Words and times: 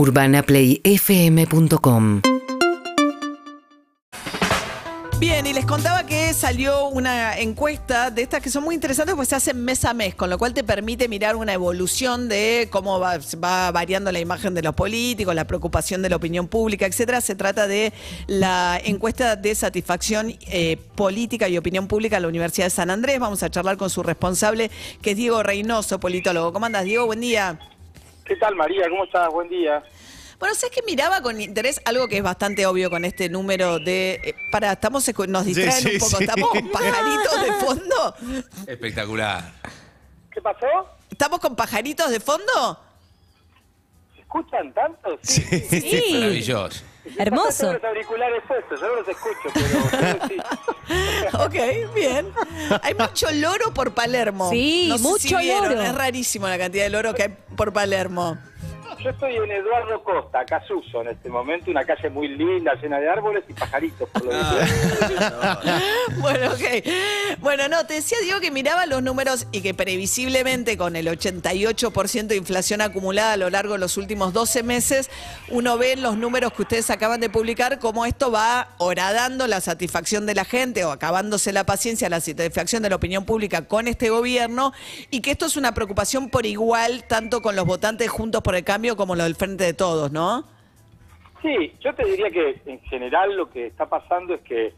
UrbanaPlayFM.com 0.00 2.22
Bien, 5.18 5.46
y 5.46 5.52
les 5.52 5.66
contaba 5.66 6.06
que 6.06 6.32
salió 6.32 6.88
una 6.88 7.38
encuesta 7.38 8.10
de 8.10 8.22
estas 8.22 8.40
que 8.40 8.48
son 8.48 8.64
muy 8.64 8.74
interesantes 8.74 9.14
porque 9.14 9.28
se 9.28 9.36
hacen 9.36 9.62
mes 9.62 9.84
a 9.84 9.92
mes, 9.92 10.14
con 10.14 10.30
lo 10.30 10.38
cual 10.38 10.54
te 10.54 10.64
permite 10.64 11.06
mirar 11.06 11.36
una 11.36 11.52
evolución 11.52 12.30
de 12.30 12.68
cómo 12.70 12.98
va, 12.98 13.18
va 13.44 13.70
variando 13.72 14.10
la 14.10 14.20
imagen 14.20 14.54
de 14.54 14.62
los 14.62 14.74
políticos, 14.74 15.34
la 15.34 15.46
preocupación 15.46 16.00
de 16.00 16.08
la 16.08 16.16
opinión 16.16 16.48
pública, 16.48 16.86
etcétera. 16.86 17.20
Se 17.20 17.34
trata 17.34 17.66
de 17.66 17.92
la 18.26 18.80
encuesta 18.82 19.36
de 19.36 19.54
satisfacción 19.54 20.34
eh, 20.46 20.78
política 20.94 21.46
y 21.50 21.58
opinión 21.58 21.88
pública 21.88 22.16
de 22.16 22.22
la 22.22 22.28
Universidad 22.28 22.64
de 22.64 22.70
San 22.70 22.88
Andrés. 22.88 23.20
Vamos 23.20 23.42
a 23.42 23.50
charlar 23.50 23.76
con 23.76 23.90
su 23.90 24.02
responsable, 24.02 24.70
que 25.02 25.10
es 25.10 25.16
Diego 25.18 25.42
Reynoso, 25.42 26.00
politólogo. 26.00 26.54
¿Cómo 26.54 26.64
andas, 26.64 26.84
Diego? 26.84 27.04
Buen 27.04 27.20
día. 27.20 27.58
¿Qué 28.30 28.36
tal, 28.36 28.54
María? 28.54 28.88
¿Cómo 28.88 29.02
estás? 29.06 29.28
Buen 29.32 29.48
día. 29.48 29.82
Bueno, 30.38 30.54
sé 30.54 30.70
que 30.70 30.82
miraba 30.86 31.20
con 31.20 31.40
interés 31.40 31.80
algo 31.84 32.06
que 32.06 32.18
es 32.18 32.22
bastante 32.22 32.64
obvio 32.64 32.88
con 32.88 33.04
este 33.04 33.28
número 33.28 33.80
de. 33.80 34.20
eh, 34.22 34.34
para, 34.52 34.70
estamos 34.70 35.08
escu- 35.08 35.26
nos 35.26 35.44
distraen 35.46 35.72
Sí, 35.72 35.88
sí, 35.88 35.94
un 35.94 35.98
poco. 35.98 36.16
sí. 36.18 36.22
¿Estamos 36.22 36.50
con 36.50 36.68
pajaritos 36.70 37.42
de 37.42 37.52
fondo? 37.54 38.14
Espectacular. 38.68 39.52
¿Qué 40.32 40.40
pasó? 40.40 40.66
¿Estamos 41.10 41.40
con 41.40 41.56
pajaritos 41.56 42.08
de 42.08 42.20
fondo? 42.20 42.78
¿Se 44.14 44.20
escuchan 44.20 44.72
tanto? 44.74 45.18
Sí, 45.22 45.42
Sí. 45.42 46.04
maravilloso. 46.14 46.84
Hermoso. 47.18 47.58
Tengo 47.58 47.72
los 47.74 47.84
auriculares 47.84 48.42
puestos, 48.46 48.80
yo 48.80 48.88
no 48.88 48.94
los 48.96 49.08
escucho, 49.08 49.48
pero 49.54 50.28
sí. 50.28 50.36
Ok, 51.34 51.94
bien. 51.94 52.32
Hay 52.82 52.94
mucho 52.94 53.30
loro 53.32 53.72
por 53.72 53.92
Palermo. 53.94 54.50
Sí, 54.50 54.86
No 54.88 54.98
sé 54.98 55.02
mucho 55.04 55.28
si 55.28 55.34
vieron, 55.36 55.70
loro. 55.70 55.82
Es 55.82 55.94
rarísimo 55.94 56.48
la 56.48 56.58
cantidad 56.58 56.84
de 56.84 56.90
loro 56.90 57.14
que 57.14 57.22
hay 57.24 57.36
por 57.56 57.72
Palermo. 57.72 58.38
Yo 59.02 59.08
estoy 59.10 59.34
en 59.36 59.50
Eduardo 59.50 60.02
Costa, 60.04 60.44
Casuso, 60.44 61.00
en 61.00 61.08
este 61.08 61.30
momento, 61.30 61.70
una 61.70 61.84
calle 61.84 62.10
muy 62.10 62.28
linda, 62.28 62.74
llena 62.82 63.00
de 63.00 63.08
árboles 63.08 63.44
y 63.48 63.54
pajaritos, 63.54 64.06
por 64.10 64.24
lo 64.26 64.30
Ah. 64.34 64.58
visto. 64.60 66.20
Bueno, 66.20 66.48
ok. 66.52 67.38
Bueno, 67.38 67.68
no, 67.68 67.86
te 67.86 67.94
decía, 67.94 68.18
Diego, 68.22 68.40
que 68.40 68.50
miraba 68.50 68.84
los 68.84 69.02
números 69.02 69.46
y 69.52 69.62
que 69.62 69.72
previsiblemente 69.72 70.76
con 70.76 70.96
el 70.96 71.06
88% 71.08 72.26
de 72.26 72.36
inflación 72.36 72.82
acumulada 72.82 73.32
a 73.32 73.36
lo 73.38 73.48
largo 73.48 73.72
de 73.74 73.78
los 73.78 73.96
últimos 73.96 74.34
12 74.34 74.62
meses, 74.62 75.08
uno 75.48 75.78
ve 75.78 75.92
en 75.92 76.02
los 76.02 76.18
números 76.18 76.52
que 76.52 76.62
ustedes 76.62 76.90
acaban 76.90 77.20
de 77.20 77.30
publicar 77.30 77.78
cómo 77.78 78.04
esto 78.04 78.30
va 78.30 78.68
horadando 78.78 79.46
la 79.46 79.60
satisfacción 79.62 80.26
de 80.26 80.34
la 80.34 80.44
gente 80.44 80.84
o 80.84 80.90
acabándose 80.90 81.52
la 81.52 81.64
paciencia, 81.64 82.10
la 82.10 82.20
satisfacción 82.20 82.82
de 82.82 82.90
la 82.90 82.96
opinión 82.96 83.24
pública 83.24 83.66
con 83.66 83.88
este 83.88 84.10
gobierno 84.10 84.72
y 85.10 85.22
que 85.22 85.30
esto 85.30 85.46
es 85.46 85.56
una 85.56 85.72
preocupación 85.72 86.28
por 86.28 86.44
igual 86.44 87.04
tanto 87.04 87.40
con 87.40 87.56
los 87.56 87.64
votantes 87.64 88.10
juntos 88.10 88.42
por 88.42 88.54
el 88.56 88.64
cambio 88.64 88.89
como 88.96 89.14
los 89.14 89.24
del 89.24 89.34
frente 89.34 89.64
de 89.64 89.74
todos, 89.74 90.10
¿no? 90.12 90.44
Sí, 91.42 91.74
yo 91.80 91.94
te 91.94 92.04
diría 92.04 92.30
que 92.30 92.60
en 92.66 92.80
general 92.80 93.36
lo 93.36 93.48
que 93.48 93.66
está 93.66 93.86
pasando 93.86 94.34
es 94.34 94.40
que, 94.42 94.74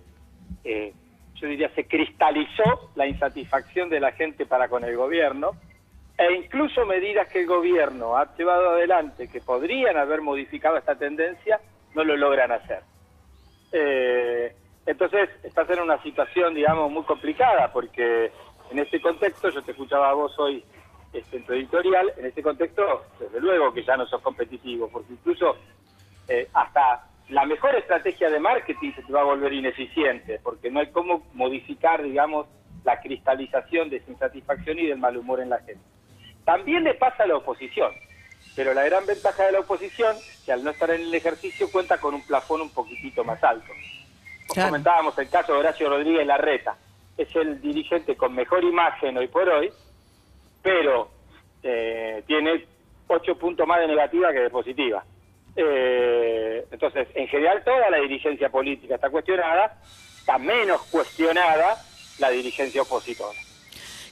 eh, 0.64 0.92
yo 1.34 1.48
diría, 1.48 1.68
se 1.74 1.86
cristalizó 1.86 2.90
la 2.94 3.06
insatisfacción 3.06 3.88
de 3.88 4.00
la 4.00 4.12
gente 4.12 4.46
para 4.46 4.68
con 4.68 4.84
el 4.84 4.96
gobierno 4.96 5.52
e 6.16 6.32
incluso 6.34 6.86
medidas 6.86 7.28
que 7.28 7.40
el 7.40 7.46
gobierno 7.46 8.16
ha 8.16 8.34
llevado 8.36 8.70
adelante 8.70 9.28
que 9.28 9.40
podrían 9.40 9.96
haber 9.96 10.20
modificado 10.20 10.76
esta 10.76 10.94
tendencia, 10.94 11.60
no 11.94 12.04
lo 12.04 12.16
logran 12.16 12.52
hacer. 12.52 12.80
Eh, 13.72 14.54
entonces, 14.86 15.30
estás 15.42 15.68
en 15.70 15.80
una 15.80 16.00
situación, 16.02 16.54
digamos, 16.54 16.90
muy 16.90 17.02
complicada 17.04 17.72
porque 17.72 18.30
en 18.70 18.78
este 18.78 19.00
contexto, 19.00 19.50
yo 19.50 19.62
te 19.62 19.72
escuchaba 19.72 20.10
a 20.10 20.14
vos 20.14 20.38
hoy 20.38 20.64
en 21.12 21.44
tu 21.44 21.52
editorial, 21.52 22.12
en 22.16 22.26
este 22.26 22.42
contexto, 22.42 23.04
desde 23.18 23.40
luego 23.40 23.72
que 23.72 23.84
ya 23.84 23.96
no 23.96 24.06
sos 24.06 24.22
competitivo, 24.22 24.88
porque 24.88 25.12
incluso 25.12 25.56
eh, 26.28 26.48
hasta 26.54 27.06
la 27.28 27.44
mejor 27.44 27.74
estrategia 27.74 28.30
de 28.30 28.40
marketing 28.40 28.92
se 28.94 29.02
te 29.02 29.12
va 29.12 29.20
a 29.20 29.24
volver 29.24 29.52
ineficiente, 29.52 30.40
porque 30.42 30.70
no 30.70 30.80
hay 30.80 30.90
cómo 30.90 31.26
modificar, 31.34 32.02
digamos, 32.02 32.46
la 32.84 33.00
cristalización 33.00 33.90
de 33.90 33.98
esa 33.98 34.10
insatisfacción 34.10 34.78
y 34.78 34.86
del 34.86 34.98
mal 34.98 35.16
humor 35.16 35.40
en 35.40 35.50
la 35.50 35.58
gente. 35.58 35.82
También 36.44 36.84
le 36.84 36.94
pasa 36.94 37.22
a 37.22 37.26
la 37.26 37.36
oposición, 37.36 37.92
pero 38.56 38.74
la 38.74 38.84
gran 38.84 39.06
ventaja 39.06 39.44
de 39.44 39.52
la 39.52 39.60
oposición, 39.60 40.16
que 40.44 40.52
al 40.52 40.64
no 40.64 40.70
estar 40.70 40.90
en 40.90 41.02
el 41.02 41.14
ejercicio 41.14 41.70
cuenta 41.70 41.98
con 41.98 42.14
un 42.14 42.26
plafón 42.26 42.60
un 42.60 42.70
poquitito 42.70 43.22
más 43.24 43.42
alto. 43.44 43.72
Claro. 44.52 44.70
Comentábamos 44.70 45.16
el 45.18 45.28
caso 45.28 45.52
de 45.52 45.58
Horacio 45.60 45.88
Rodríguez 45.88 46.26
Larreta, 46.26 46.76
es 47.16 47.34
el 47.36 47.60
dirigente 47.60 48.16
con 48.16 48.34
mejor 48.34 48.64
imagen 48.64 49.16
hoy 49.16 49.28
por 49.28 49.48
hoy, 49.48 49.70
pero 50.62 51.10
eh, 51.62 52.22
tiene 52.26 52.64
ocho 53.08 53.36
puntos 53.36 53.66
más 53.66 53.80
de 53.80 53.88
negativa 53.88 54.32
que 54.32 54.40
de 54.40 54.50
positiva. 54.50 55.04
Eh, 55.54 56.64
entonces, 56.70 57.08
en 57.14 57.28
general, 57.28 57.62
toda 57.64 57.90
la 57.90 57.98
dirigencia 57.98 58.48
política 58.48 58.94
está 58.94 59.10
cuestionada, 59.10 59.76
está 60.18 60.38
menos 60.38 60.82
cuestionada 60.90 61.76
la 62.18 62.30
dirigencia 62.30 62.82
opositora. 62.82 63.38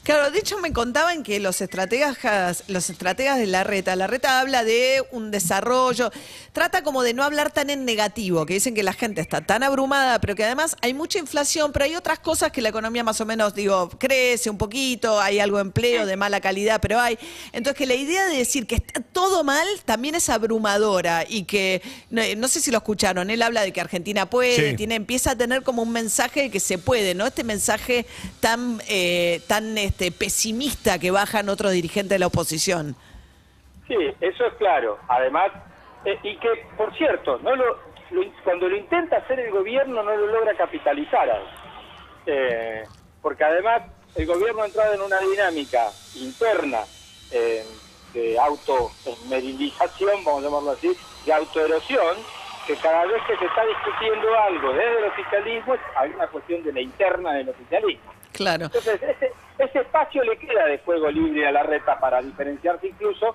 Claro, 0.02 0.30
de 0.30 0.38
hecho 0.38 0.58
me 0.58 0.72
contaban 0.72 1.22
que 1.22 1.40
los 1.40 1.60
estrategas, 1.60 2.64
los 2.68 2.88
estrategas 2.88 3.38
de 3.38 3.46
la 3.46 3.64
reta, 3.64 3.94
la 3.96 4.06
reta 4.06 4.40
habla 4.40 4.64
de 4.64 5.04
un 5.12 5.30
desarrollo, 5.30 6.10
trata 6.52 6.82
como 6.82 7.02
de 7.02 7.12
no 7.12 7.22
hablar 7.22 7.52
tan 7.52 7.68
en 7.68 7.84
negativo, 7.84 8.46
que 8.46 8.54
dicen 8.54 8.74
que 8.74 8.82
la 8.82 8.94
gente 8.94 9.20
está 9.20 9.42
tan 9.42 9.62
abrumada, 9.62 10.18
pero 10.20 10.34
que 10.34 10.42
además 10.44 10.74
hay 10.80 10.94
mucha 10.94 11.18
inflación, 11.18 11.70
pero 11.72 11.84
hay 11.84 11.96
otras 11.96 12.18
cosas 12.18 12.50
que 12.50 12.62
la 12.62 12.70
economía 12.70 13.04
más 13.04 13.20
o 13.20 13.26
menos, 13.26 13.54
digo, 13.54 13.90
crece 13.90 14.48
un 14.48 14.56
poquito, 14.56 15.20
hay 15.20 15.38
algo 15.38 15.58
de 15.58 15.62
empleo 15.62 16.06
de 16.06 16.16
mala 16.16 16.40
calidad, 16.40 16.80
pero 16.80 16.98
hay. 16.98 17.18
Entonces 17.52 17.76
que 17.76 17.86
la 17.86 17.94
idea 17.94 18.26
de 18.26 18.38
decir 18.38 18.66
que 18.66 18.76
está 18.76 19.02
todo 19.02 19.44
mal 19.44 19.68
también 19.84 20.14
es 20.14 20.30
abrumadora 20.30 21.26
y 21.28 21.44
que, 21.44 21.82
no, 22.08 22.22
no 22.38 22.48
sé 22.48 22.60
si 22.60 22.70
lo 22.70 22.78
escucharon, 22.78 23.28
él 23.28 23.42
habla 23.42 23.60
de 23.60 23.72
que 23.72 23.80
Argentina 23.82 24.28
puede, 24.28 24.70
Sí. 24.70 24.76
tiene, 24.76 24.94
empieza 24.94 25.32
a 25.32 25.36
tener 25.36 25.62
como 25.62 25.82
un 25.82 25.92
mensaje 25.92 26.42
de 26.42 26.50
que 26.50 26.58
se 26.58 26.78
puede, 26.78 27.14
¿no? 27.14 27.26
Este 27.26 27.44
mensaje 27.44 28.06
tan, 28.40 28.82
eh, 28.88 29.42
tan 29.46 29.76
este, 29.90 30.12
pesimista 30.12 30.98
que 30.98 31.10
bajan 31.10 31.48
otros 31.48 31.72
dirigentes 31.72 32.10
de 32.10 32.18
la 32.20 32.26
oposición. 32.28 32.94
Sí, 33.88 33.96
eso 34.20 34.46
es 34.46 34.54
claro. 34.54 34.98
Además, 35.08 35.50
eh, 36.04 36.16
y 36.22 36.36
que, 36.38 36.48
por 36.76 36.96
cierto, 36.96 37.38
no 37.42 37.54
lo, 37.56 37.64
lo- 38.10 38.32
cuando 38.44 38.68
lo 38.68 38.76
intenta 38.76 39.16
hacer 39.18 39.40
el 39.40 39.50
gobierno 39.50 40.02
no 40.02 40.16
lo 40.16 40.26
logra 40.28 40.54
capitalizar. 40.56 41.28
Eh, 42.26 42.84
porque 43.20 43.44
además 43.44 43.82
el 44.14 44.26
gobierno 44.26 44.62
ha 44.62 44.66
entrado 44.66 44.94
en 44.94 45.00
una 45.02 45.18
dinámica 45.18 45.88
interna 46.16 46.80
eh, 47.32 47.64
de 48.14 48.38
automerilización, 48.38 50.24
vamos 50.24 50.42
a 50.42 50.46
llamarlo 50.46 50.70
así, 50.72 50.96
de 51.26 51.32
autoerosión, 51.32 52.16
que 52.66 52.76
cada 52.76 53.04
vez 53.06 53.22
que 53.26 53.36
se 53.36 53.44
está 53.44 53.62
discutiendo 53.66 54.38
algo 54.38 54.72
desde 54.72 54.98
el 54.98 55.04
oficialismo, 55.04 55.74
hay 55.96 56.10
una 56.10 56.26
cuestión 56.28 56.62
de 56.62 56.72
la 56.72 56.80
interna 56.80 57.32
del 57.34 57.48
oficialismo. 57.48 58.12
Claro. 58.32 58.64
Entonces, 58.66 59.00
ese, 59.02 59.32
ese 59.64 59.80
espacio 59.80 60.22
le 60.24 60.36
queda 60.38 60.66
de 60.66 60.78
juego 60.78 61.10
libre 61.10 61.46
a 61.46 61.52
la 61.52 61.62
reta 61.62 61.98
para 61.98 62.22
diferenciarse 62.22 62.88
incluso 62.88 63.34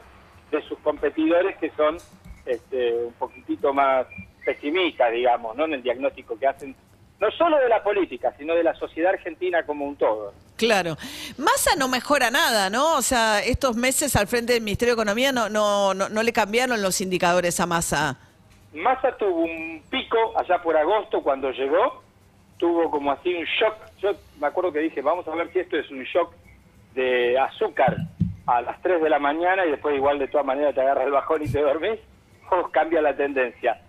de 0.52 0.62
sus 0.64 0.78
competidores 0.80 1.58
que 1.58 1.72
son 1.72 1.98
este, 2.46 2.94
un 2.94 3.14
poquitito 3.14 3.74
más 3.74 4.08
pesimistas, 4.44 5.12
digamos, 5.12 5.56
¿no? 5.56 5.66
en 5.66 5.74
el 5.74 5.84
diagnóstico 5.84 6.38
que 6.38 6.48
hacen, 6.48 6.76
no 7.20 7.32
solo 7.32 7.58
de 7.58 7.70
la 7.70 7.84
política, 7.84 8.34
sino 8.38 8.54
de 8.54 8.64
la 8.64 8.76
sociedad 8.76 9.14
argentina 9.14 9.66
como 9.66 9.86
un 9.86 9.96
todo. 9.96 10.34
Claro. 10.58 10.96
Massa 11.38 11.76
no 11.78 11.88
mejora 11.88 12.32
nada, 12.32 12.70
¿no? 12.70 12.96
O 12.96 13.02
sea, 13.02 13.40
estos 13.40 13.76
meses 13.76 14.16
al 14.16 14.28
frente 14.28 14.54
del 14.54 14.62
Ministerio 14.62 14.96
de 14.96 15.02
Economía 15.02 15.32
no, 15.32 15.50
no, 15.50 15.94
no, 15.94 16.08
no 16.10 16.24
le 16.24 16.32
cambiaron 16.32 16.82
los 16.82 17.02
indicadores 17.02 17.60
a 17.60 17.66
Massa. 17.66 18.18
Massa 18.74 19.16
tuvo 19.18 19.42
un 19.42 19.82
pico 19.90 20.18
allá 20.38 20.62
por 20.62 20.78
agosto 20.78 21.22
cuando 21.22 21.52
llegó, 21.52 22.04
tuvo 22.58 22.90
como 22.92 23.12
así 23.12 23.34
un 23.34 23.46
shock. 23.46 23.76
Yo 24.06 24.12
me 24.40 24.46
acuerdo 24.48 24.72
que 24.72 24.80
dije, 24.80 25.02
vamos 25.02 25.28
a 25.28 25.34
ver 25.36 25.52
si 25.52 25.60
esto 25.60 25.78
es 25.78 25.90
un 25.90 26.04
shock 26.04 26.32
de 26.94 27.40
azúcar 27.40 27.98
a 28.46 28.62
las 28.62 28.80
3 28.84 29.02
de 29.02 29.10
la 29.10 29.18
mañana 29.18 29.66
y 29.66 29.72
después 29.72 29.96
igual 29.96 30.20
de 30.20 30.28
todas 30.28 30.46
maneras 30.46 30.76
te 30.76 30.82
agarra 30.82 31.04
el 31.04 31.12
bajón 31.12 31.42
y 31.42 31.52
te 31.52 31.60
dormís, 31.62 32.00
o 32.52 32.70
cambia 32.70 33.02
la 33.02 33.16
tendencia. 33.16 33.82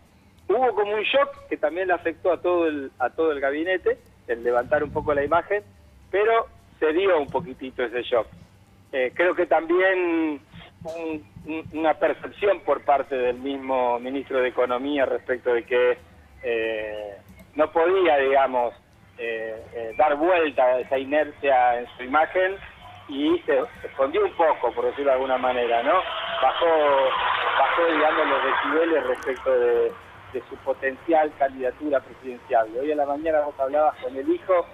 Hubo 0.49 0.75
como 0.75 0.95
un 0.95 1.03
shock 1.03 1.49
que 1.51 1.59
también 1.59 1.89
le 1.89 1.93
afectó 1.95 2.33
a 2.33 2.41
todo 2.41 2.67
el, 2.67 2.91
a 2.99 3.11
todo 3.11 3.33
el 3.33 3.41
gabinete, 3.41 3.99
el 4.27 4.43
levantar 4.43 4.83
un 4.83 4.91
poco 4.91 5.13
la 5.13 5.23
imagen, 5.25 5.63
pero 6.11 6.47
se 6.81 6.93
dio 6.95 7.19
un 7.21 7.29
poquitito 7.29 7.83
ese 7.85 8.03
shock. 8.03 8.27
Eh, 8.93 9.13
creo 9.15 9.35
que 9.35 9.45
también 9.47 10.41
un- 10.85 11.27
un- 11.47 11.65
una 11.75 11.95
percepción 11.95 12.61
por 12.61 12.81
parte 12.85 13.15
del 13.17 13.37
mismo 13.39 13.99
ministro 14.01 14.41
de 14.41 14.49
Economía 14.49 15.05
respecto 15.05 15.53
de 15.53 15.65
que 15.65 15.99
eh, 16.43 17.17
no 17.57 17.71
podía, 17.73 18.17
digamos, 18.19 18.73
eh, 19.19 19.63
eh, 19.75 19.95
dar 19.97 20.17
vuelta 20.17 20.63
a 20.63 20.81
esa 20.81 20.99
inercia 20.99 21.81
en 21.81 21.87
su 21.97 22.05
imagen 22.05 22.57
y 23.09 23.39
se, 23.47 23.61
escondió 23.85 24.25
un 24.25 24.33
poco, 24.33 24.73
por 24.73 24.87
decirlo 24.87 25.11
de 25.11 25.15
alguna 25.15 25.39
manera, 25.39 25.83
¿no? 25.83 25.95
Bajó, 26.43 26.67
bajó 27.59 27.87
digamos, 27.93 28.29
los 28.29 28.45
decibeles 28.45 29.07
respecto 29.07 29.51
de, 29.59 29.93
de 30.33 30.43
su 30.49 30.57
potencial 30.57 31.33
candidatura 31.39 32.01
presidencial. 32.01 32.69
Y 32.75 32.79
hoy 32.79 32.91
en 32.91 32.99
la 32.99 33.07
mañana 33.07 33.41
vos 33.41 33.55
hablabas 33.59 33.97
con 34.03 34.17
el 34.17 34.29
hijo 34.29 34.67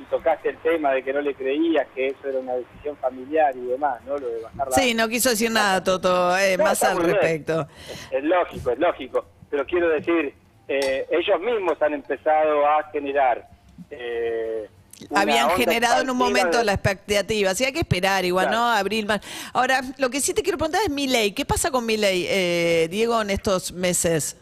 y 0.00 0.04
tocaste 0.04 0.50
el 0.50 0.56
tema 0.58 0.92
de 0.92 1.02
que 1.02 1.12
no 1.12 1.20
le 1.20 1.34
creías 1.34 1.86
que 1.94 2.08
eso 2.08 2.28
era 2.28 2.38
una 2.38 2.54
decisión 2.54 2.96
familiar 2.96 3.54
y 3.54 3.66
demás, 3.66 4.02
¿no? 4.04 4.16
Lo 4.16 4.28
de 4.28 4.40
bajar 4.40 4.68
la... 4.68 4.72
Sí, 4.72 4.94
no 4.94 5.08
quiso 5.08 5.30
decir 5.30 5.50
nada, 5.50 5.82
Toto, 5.84 6.36
eh, 6.38 6.56
No, 6.56 6.64
más 6.64 6.82
al 6.82 6.98
respecto. 7.02 7.66
Es 8.10 8.24
lógico, 8.24 8.70
es 8.70 8.78
lógico. 8.78 9.26
Pero 9.50 9.66
quiero 9.66 9.88
decir, 9.88 10.34
eh, 10.68 11.06
ellos 11.10 11.40
mismos 11.40 11.80
han 11.82 11.94
empezado 11.94 12.66
a 12.66 12.84
generar. 12.92 13.46
Eh, 13.90 14.68
Habían 15.14 15.50
generado 15.50 16.02
en 16.02 16.10
un 16.10 16.16
momento 16.16 16.58
de- 16.58 16.64
la 16.64 16.72
expectativa. 16.74 17.54
Sí, 17.54 17.64
hay 17.64 17.72
que 17.72 17.78
esperar 17.80 18.24
igual, 18.24 18.48
Claro. 18.48 18.60
¿no? 18.62 18.68
Abril 18.70 19.06
más. 19.06 19.20
Ahora, 19.54 19.80
lo 19.98 20.10
que 20.10 20.20
sí 20.20 20.34
te 20.34 20.42
quiero 20.42 20.58
preguntar 20.58 20.82
es 20.84 20.90
mi 20.90 21.06
ley. 21.06 21.32
¿Qué 21.32 21.44
pasa 21.46 21.70
con 21.70 21.86
mi 21.86 21.96
ley, 21.96 22.26
eh, 22.28 22.86
Diego, 22.90 23.20
en 23.22 23.30
estos 23.30 23.72
meses? 23.72 24.36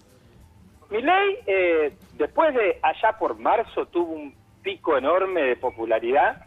Milei, 0.91 1.39
eh, 1.47 1.93
después 2.15 2.55
de 2.55 2.79
allá 2.83 3.17
por 3.19 3.39
marzo, 3.39 3.87
tuvo 3.87 4.13
un 4.15 4.35
pico 4.63 4.97
enorme 4.97 5.43
de 5.43 5.57
popularidad, 5.57 6.47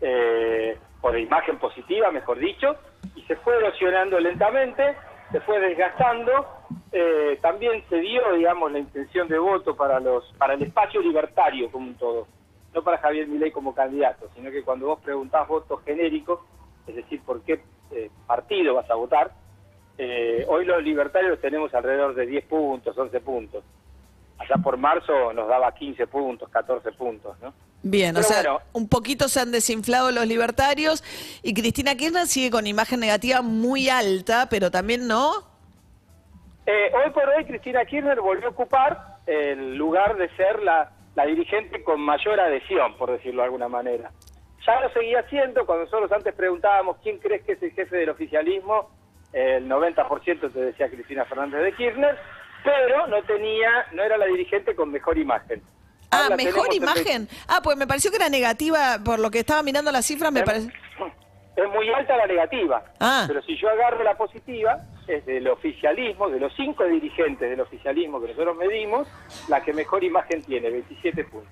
eh, 0.00 0.76
o 1.02 1.12
de 1.12 1.20
imagen 1.20 1.58
positiva, 1.58 2.10
mejor 2.10 2.38
dicho, 2.38 2.76
y 3.14 3.22
se 3.22 3.36
fue 3.36 3.56
erosionando 3.56 4.18
lentamente, 4.18 4.96
se 5.30 5.40
fue 5.42 5.60
desgastando. 5.60 6.46
Eh, 6.96 7.40
también 7.42 7.82
se 7.88 7.96
dio, 7.96 8.34
digamos, 8.34 8.70
la 8.70 8.78
intención 8.78 9.26
de 9.26 9.36
voto 9.36 9.74
para 9.74 9.98
los 9.98 10.24
para 10.38 10.54
el 10.54 10.62
espacio 10.62 11.02
libertario 11.02 11.68
como 11.72 11.88
un 11.88 11.94
todo, 11.96 12.28
no 12.72 12.84
para 12.84 12.98
Javier 12.98 13.26
Milei 13.26 13.50
como 13.50 13.74
candidato, 13.74 14.30
sino 14.36 14.48
que 14.52 14.62
cuando 14.62 14.86
vos 14.86 15.00
preguntás 15.00 15.48
votos 15.48 15.82
genéricos, 15.84 16.38
es 16.86 16.94
decir, 16.94 17.20
por 17.22 17.42
qué 17.42 17.60
eh, 17.90 18.10
partido 18.28 18.74
vas 18.74 18.88
a 18.88 18.94
votar, 18.94 19.32
eh, 19.98 20.46
hoy 20.48 20.64
los 20.66 20.84
libertarios 20.84 21.40
tenemos 21.40 21.74
alrededor 21.74 22.14
de 22.14 22.26
10 22.26 22.44
puntos, 22.44 22.96
11 22.96 23.20
puntos. 23.20 23.64
Allá 24.38 24.62
por 24.62 24.76
marzo 24.76 25.32
nos 25.32 25.48
daba 25.48 25.74
15 25.74 26.06
puntos, 26.06 26.48
14 26.48 26.92
puntos, 26.92 27.36
¿no? 27.42 27.52
Bien, 27.82 28.16
o 28.16 28.22
sea, 28.22 28.36
bueno. 28.36 28.60
un 28.72 28.88
poquito 28.88 29.28
se 29.28 29.40
han 29.40 29.50
desinflado 29.50 30.12
los 30.12 30.26
libertarios 30.28 31.02
y 31.42 31.54
Cristina 31.54 31.96
Kirchner 31.96 32.28
sigue 32.28 32.50
con 32.50 32.68
imagen 32.68 33.00
negativa 33.00 33.42
muy 33.42 33.88
alta, 33.88 34.48
pero 34.48 34.70
también 34.70 35.08
no. 35.08 35.53
Eh, 36.66 36.90
hoy 36.94 37.10
por 37.10 37.28
hoy 37.28 37.44
Cristina 37.44 37.84
Kirchner 37.84 38.20
volvió 38.20 38.48
a 38.48 38.50
ocupar 38.50 39.18
el 39.26 39.76
lugar 39.76 40.16
de 40.16 40.28
ser 40.36 40.62
la, 40.62 40.90
la 41.14 41.26
dirigente 41.26 41.82
con 41.82 42.00
mayor 42.00 42.40
adhesión, 42.40 42.96
por 42.96 43.10
decirlo 43.10 43.42
de 43.42 43.46
alguna 43.46 43.68
manera. 43.68 44.10
Ya 44.66 44.80
lo 44.80 44.90
seguía 44.90 45.20
haciendo, 45.20 45.66
cuando 45.66 45.84
nosotros 45.84 46.10
antes 46.12 46.34
preguntábamos 46.34 46.96
quién 47.02 47.18
crees 47.18 47.42
que 47.44 47.52
es 47.52 47.62
el 47.62 47.72
jefe 47.72 47.96
del 47.96 48.08
oficialismo, 48.10 48.90
el 49.32 49.68
90% 49.68 50.52
te 50.52 50.58
decía 50.58 50.88
Cristina 50.88 51.24
Fernández 51.26 51.60
de 51.62 51.72
Kirchner, 51.74 52.16
pero 52.62 53.06
no 53.08 53.22
tenía, 53.24 53.86
no 53.92 54.02
era 54.02 54.16
la 54.16 54.26
dirigente 54.26 54.74
con 54.74 54.90
mejor 54.90 55.18
imagen. 55.18 55.62
Ah, 56.10 56.22
Ahora 56.24 56.36
mejor 56.36 56.72
imagen. 56.72 57.28
Ah, 57.48 57.60
pues 57.62 57.76
me 57.76 57.86
pareció 57.86 58.10
que 58.10 58.16
era 58.16 58.28
negativa, 58.28 59.00
por 59.04 59.18
lo 59.18 59.30
que 59.30 59.40
estaba 59.40 59.62
mirando 59.62 59.90
las 59.92 60.06
cifras, 60.06 60.32
me 60.32 60.44
parece. 60.44 60.68
es 61.56 61.68
muy 61.70 61.90
alta 61.92 62.16
la 62.16 62.26
negativa. 62.26 62.82
Ah. 63.00 63.24
Pero 63.26 63.42
si 63.42 63.56
yo 63.58 63.68
agarro 63.68 64.02
la 64.02 64.16
positiva, 64.16 64.78
es 65.06 65.24
del 65.26 65.46
oficialismo, 65.48 66.28
de 66.30 66.40
los 66.40 66.52
cinco 66.56 66.84
dirigentes 66.84 67.48
del 67.50 67.60
oficialismo 67.60 68.20
que 68.20 68.28
nosotros 68.28 68.56
medimos, 68.56 69.06
la 69.48 69.62
que 69.62 69.72
mejor 69.72 70.02
imagen 70.04 70.42
tiene, 70.42 70.70
27 70.70 71.24
puntos. 71.24 71.50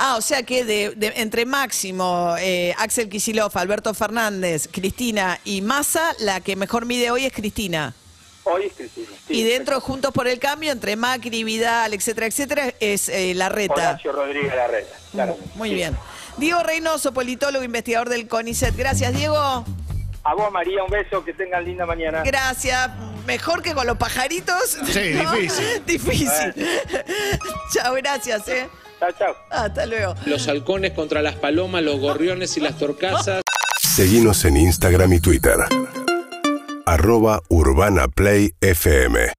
Ah, 0.00 0.14
o 0.16 0.20
sea 0.20 0.44
que 0.44 0.64
de, 0.64 0.90
de- 0.96 1.12
entre 1.16 1.44
Máximo, 1.44 2.36
eh, 2.38 2.72
Axel 2.78 3.08
Kicillof, 3.08 3.56
Alberto 3.56 3.92
Fernández, 3.94 4.68
Cristina 4.70 5.38
y 5.44 5.60
Massa, 5.60 6.14
la 6.20 6.40
que 6.40 6.54
mejor 6.54 6.86
mide 6.86 7.10
hoy 7.10 7.26
es 7.26 7.32
Cristina. 7.32 7.94
Hoy 8.44 8.66
es 8.66 8.72
Cristina. 8.74 9.08
sí, 9.26 9.40
y 9.40 9.42
dentro, 9.42 9.80
Juntos 9.80 10.12
por 10.12 10.28
el 10.28 10.38
Cambio, 10.38 10.70
entre 10.72 10.94
Macri, 10.96 11.42
Vidal, 11.44 11.92
etcétera, 11.92 12.26
etcétera, 12.28 12.72
es 12.80 13.08
eh, 13.08 13.34
Larreta. 13.34 13.74
Horacio 13.74 14.12
Rodríguez 14.12 14.54
Larreta. 14.54 14.96
claramente. 15.12 15.50
Muy 15.56 15.68
Sí. 15.70 15.74
bien. 15.74 15.96
Diego 16.38 16.62
Reynoso, 16.62 17.12
politólogo, 17.12 17.64
investigador 17.64 18.08
del 18.08 18.28
CONICET. 18.28 18.76
Gracias, 18.76 19.12
Diego. 19.14 19.64
A 20.24 20.34
vos, 20.34 20.52
María, 20.52 20.82
un 20.84 20.90
beso, 20.90 21.24
que 21.24 21.32
tengan 21.32 21.64
linda 21.64 21.86
mañana. 21.86 22.22
Gracias. 22.24 22.90
Mejor 23.26 23.62
que 23.62 23.74
con 23.74 23.86
los 23.86 23.96
pajaritos. 23.96 24.78
Sí, 24.86 25.00
difícil. 25.00 25.84
difícil. 25.86 26.54
Chao, 27.72 27.94
gracias, 27.94 28.48
¿eh? 28.48 28.68
Chao, 28.98 29.10
chao. 29.18 29.36
Hasta 29.50 29.86
luego. 29.86 30.14
Los 30.26 30.48
halcones 30.48 30.92
contra 30.92 31.22
las 31.22 31.36
palomas, 31.36 31.82
los 31.82 32.00
gorriones 32.00 32.56
y 32.56 32.60
las 32.60 32.76
torcasas. 32.76 33.42
Seguinos 33.80 34.44
en 34.44 34.56
Instagram 34.56 35.12
y 35.12 35.20
Twitter. 35.20 35.56
Arroba 36.86 37.42
Urbana 37.48 38.08
Play 38.08 38.54
FM. 38.60 39.32